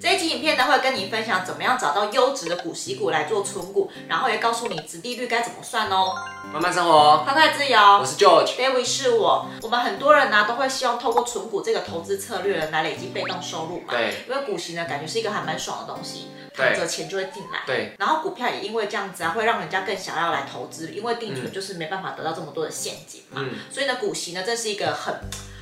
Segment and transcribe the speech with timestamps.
[0.00, 6.14] 这一集影片呢，会跟你分享怎么样找到优质的股息股来做存股，然后也告诉你殖利率该怎么算哦。
[6.52, 7.76] 慢慢生活，快快自由。
[7.76, 9.48] 我是 George，David 是我。
[9.60, 13.86] 我们很多人呢、啊、都会希望透过存股这个投资策略来累积被动收入嘛。
[13.88, 14.14] 对。
[14.28, 17.62] 因为股息呢，感觉是一个还蛮爽的东西，躺着钱就会进来。
[17.66, 17.92] 对。
[17.98, 23.40] 然后股票也因为这样子啊，会让人家更想要来投资，因为定存就是没办法得到这么多的现金嘛。
[23.44, 23.56] 嗯。
[23.72, 25.12] 所以呢，股息呢，这是一个很。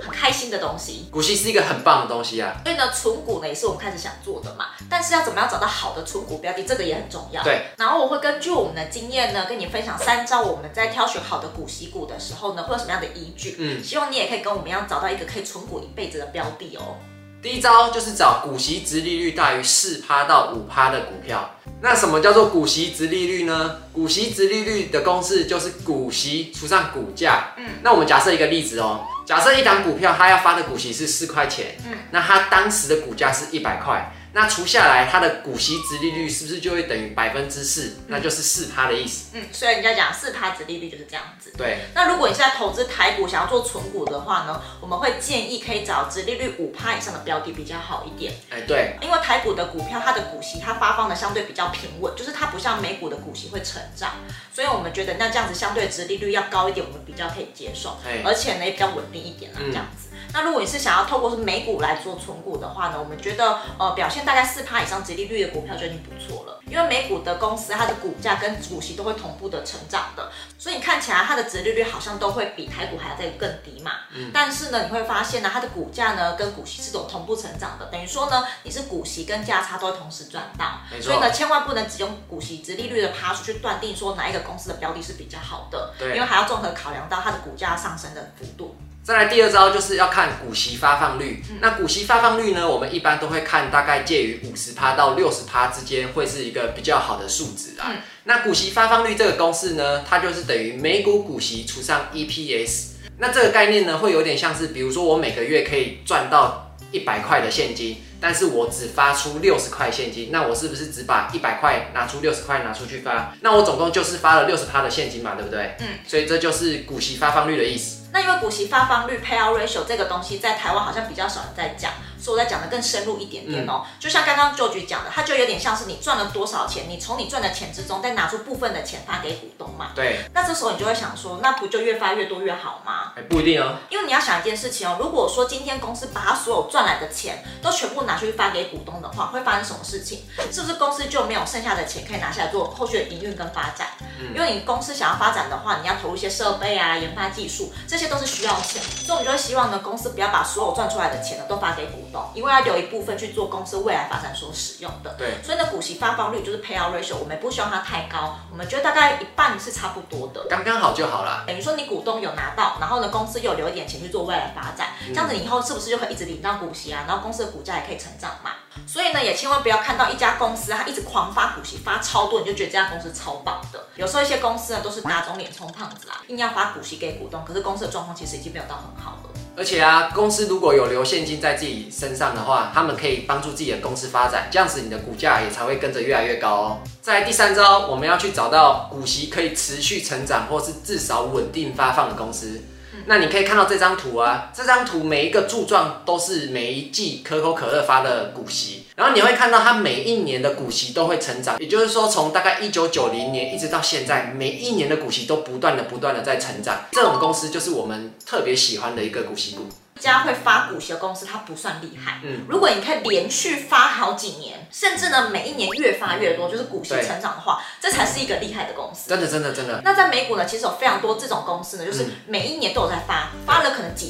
[0.00, 2.60] 很开心的东西，股息是一个很棒的东西啊。
[2.64, 4.66] 所以呢，存股呢也是我们开始想做的嘛。
[4.88, 7.42] 但是要怎么样找到好的存股标的，这个也很重要。
[7.42, 7.66] 对。
[7.76, 13.56] 然后我会根据我们的经验呢，跟你分享三招我们在挑选好的股息股的时候呢，会有什么样的依据。
[13.58, 13.82] 嗯。
[13.82, 16.96] 希望你也可以跟我们一样找到一个可以存股一辈子的标的哦。
[17.42, 21.50] 第一招就是找股息殖利率大于四趴到五趴的股票。
[21.80, 23.78] 那什么叫做股息殖利率呢？
[23.94, 27.54] 股息殖利率的公式就是股息除上股价。
[27.56, 27.66] 嗯。
[27.82, 29.00] 那我们假设一个例子哦。
[29.30, 34.10] 假设一档股票，它要发的股息是四块钱，嗯，那它当时的股价是一百块。
[34.32, 37.96] 那除下来，它的股息殖利率是不是就会等于百分之四？
[38.06, 39.30] 那就是四趴的意思。
[39.34, 41.52] 嗯，所以人家讲四趴殖利率就是这样子。
[41.56, 41.78] 对。
[41.94, 48.32] 那如果你现在投资台股，想要做存股的话呢，我们会建议可以找殖利率五趴以上的标的比较好一点。
[48.50, 48.96] 哎，对。
[49.02, 54.12] 因为台股的股票，它的股息它发放的相对比较平稳，就是它不像美股的股息会成长，
[54.54, 57.98] 所以我们觉得那这样子相对殖利率要高一点，我们比较可以接受。
[58.06, 58.22] 哎。
[58.24, 60.09] 而且呢，也比较稳定一点啦，这样子。
[60.32, 73.92] 那如果你是想要透过是美股来做存股的话呢，我们觉得呃表现大概四趴以上殖利率的股票就已经不错了，因为美股的公司它的股价跟股息都会同步的成长的，所以你看起来它的殖利率好像都会比台股还要再更低嘛。
[74.14, 74.30] 嗯。
[74.32, 80.80] 但是呢，你会发现呢，它的股价呢跟股息是种同步成长的，等于说呢，你是股息跟价差都会同时赚到。
[80.90, 81.10] 没错。
[81.10, 85.92] 所以呢，千万不能只用股息殖利率的趴数去断定说哪一个公司的标的是比较好的。
[85.98, 86.14] 对。
[86.14, 88.76] 因为还要综合考量到它的股价上升的幅度。
[89.02, 91.42] 再来第二招就是要看股息发放率。
[91.50, 97.86] 嗯、那股息发放率呢，我们一般都会看大概介于五十趴到六十趴之间，会是一个比较好的数值啦。
[97.88, 102.90] 嗯、那股息发放率这个公式呢，它就是等于每股股息除上 EPS。
[103.18, 113.34] 那这个概念呢，会有点像是，比如说我每个月可以赚到一百块的现金，但是我只发出六十块现金，那我是不是只把一百块拿出六十块拿出去发？
[113.40, 115.74] 那我总共就是发了六十趴的现金嘛，对不对？
[115.80, 115.86] 嗯。
[116.06, 117.99] 所以这就是股息发放率的意思。
[118.12, 123.82] 那因为股息发放率 payout ratio 这个东西在台湾好像比较少人在讲，所以我再讲的更深入一点点哦。
[123.84, 129.92] 嗯、就像刚刚 George 讲的，它就有点像是你赚了多少钱，你从你赚的钱之中再拿出部分的钱发给股东嘛。
[129.94, 130.20] 对。
[130.34, 133.12] 那这时候你就会想说，那不就越发越多越好吗？
[133.16, 133.76] 欸、不一定哦。
[133.88, 140.24] 因为你要想一件事情哦，如果说今天公司把它所有赚来的钱都全部拿出去发给股东的话，会发生什么事情？
[140.50, 143.88] 是不是公司就没有剩下的钱可以拿下来做后续的营运跟发展？
[144.20, 148.82] 嗯、因为你公司想要发展的话，你要投入一些设备啊、研发技术，这些都是需要钱。
[148.82, 155.14] 所以，我们就会希望呢，公司不要把所有赚出来的钱呢都发给股东，因为要留一部分去做公司未来发展所使用的。
[155.18, 155.42] 对。
[155.42, 161.44] 所以呢，股息发放率就是 payout ratio，我们不希望它太高，我们觉得大概一半是差不多的，刚刚好就好了。
[161.46, 167.04] 等于说你股东有拿到，然后呢，公司又留一点钱去做未来发展，嗯、这样子你以后是不是就可以一直领到股息啊？
[167.06, 168.50] 然后公司的股价也可以成长嘛。
[168.86, 173.84] 所以呢，也千万不要看到一家公司它一直狂发股息，发超多，你就觉得这家公司超棒的。
[173.96, 179.30] 有时候一些公司呢都是打肿脸充胖子啦，硬要发股息给股东，可是公司的状况其实已经没有到很好了。
[179.56, 186.78] 而且啊，公司如果有留现金在自己身上的话，他们可以帮助自己的公司发展，这样子你的股价也才会跟着越来越高哦。
[187.00, 192.60] 再来第三招，我们要去找到股息可以持续成长，或是至少稳定发放的公司。
[193.06, 209.66] 那你可以看到这张图啊，这张图每一个柱状都是每一季可口可乐发的股息，然后你会看到它每一年的股息都会成长，也就是说从大概一九九零年一直到现在，每一年的股息都不断的不断的在成长，这种公司就是我们特别喜欢的一个股息股。
[209.96, 212.20] 一家会发股息的公司，它不算厉害。
[212.24, 219.10] 嗯，如果你可以连续发好几年，甚至呢每一年越发越多，就是股息成长的话，对这才是一个厉害的公司。
[219.10, 219.82] 真的，真的，真的。
[219.84, 223.30] 那在美股呢，其实有非常多这种公司呢，就是每一年都有在发，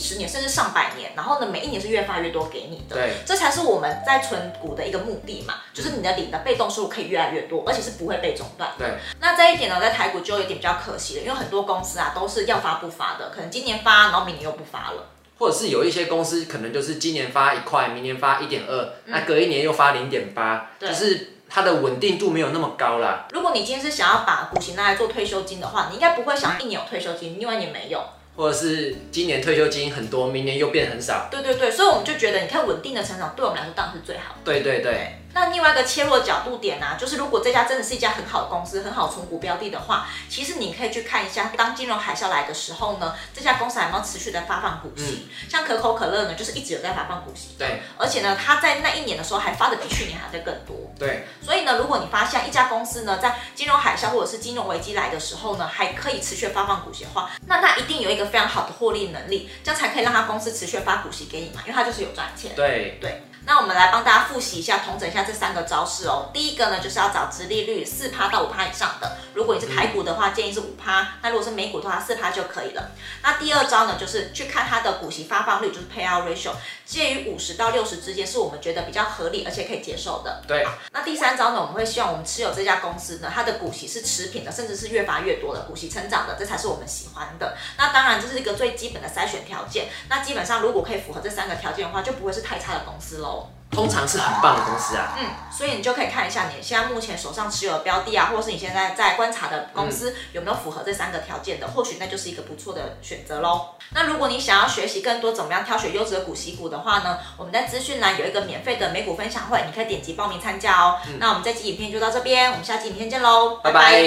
[0.00, 2.96] 几十年，甚至上百年，然后呢每一年是越发越多给你的。
[2.96, 8.70] 对，这才是我们在存股的一个目的嘛，就是你的领的被动收入可以越来越多，而且是不会被中断。
[8.78, 8.88] 对。
[9.20, 15.04] 那这一点呢，在台股就有点比较可惜了，因为很多公司啊都是要发不发的，可能今年发，然后明年又不发了。
[15.38, 23.26] 或者是有一些公司可能就是今年发一块，明年发一点二，那隔一年又发零点八，就是它的稳定度没有那么高啦。
[23.32, 28.02] 如果你今天是想要把股息拿来做退休金的话，你应该不会想一年有退休金，另外一年没有。
[28.36, 31.28] 或者是今年退休金很多，明年又变很少。
[31.30, 34.40] 对对对，所以我们就觉得，你看稳定的成长，对我们来说当然是最好的。
[34.44, 35.19] 对对对。
[35.32, 45.28] 那另外一个切入的角度点呢、啊，就是如果这家真的是一家很好的公司，很好存股标的的话，其实你可以去看一下，当金融海啸来的时候呢，这家公司还有没有持续的发放股息？
[45.28, 47.54] 嗯、像可口可乐呢，就是一直有在发放股息。
[47.58, 47.82] 对。
[47.96, 50.76] 而且呢，它在那一年的时候还发的比去年还在更多。
[50.98, 51.26] 对。
[51.40, 62.52] 所以呢，如果你发现一家公司呢，在金融海啸或者是金融危机来的时候呢，还可以持续发放股息的话，那它一定有一个非常好的获利能力，这样才可以让它公司持续发股息给你嘛，因为它就是有赚钱。
[62.56, 63.22] 对对。
[63.46, 66.30] 那我们来帮大家复习一下，统整一下这三个招式哦。
[66.32, 69.16] 第一个呢，就是要找直利率四趴到五趴以上的。
[69.34, 72.90] 如果你是台股的话，嗯、建议是五趴；那如果是美股的话，四趴就可以了。
[73.22, 76.52] 那第二招呢，就是去看它的股息发放率，就是 payout ratio，
[76.84, 80.42] 介于五十到六十之间，是我们觉得比较合理而且可以接受的。
[80.46, 80.66] 对。
[80.92, 87.56] 那第三招呢，我们会希望我们持有这家公司呢，它的股息是持平的，甚至是越发越多的股息成长的，这才是我们喜欢的。
[87.78, 89.88] 那当然这是一个最基本的筛选条件。
[90.08, 93.39] 那基本上如果可以符合这三个条件的话，就不会是太差的公司喽。
[93.70, 103.68] 通常是很棒的公司啊，嗯，所以你就可以看一下你现在目前手上持有的标的啊，或者是你现在在观察的公司有没有符合这三个条件的，或许那就是一个不错的选择喽。
[103.92, 110.98] 那如果你想要学习更多怎么样挑选优质的股息股的话呢，我们在资讯栏有一个免费的美股分享会，你可以点击报名参加哦。
[111.08, 114.02] 嗯、那我们这期影片就到这边，我们下期影片见喽，拜拜。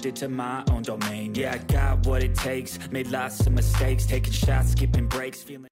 [0.00, 1.34] changed it to my own domain.
[1.34, 5.68] Yeah, I got what it takes, made lots of mistakes, taking shots, skipping breaks, feeling.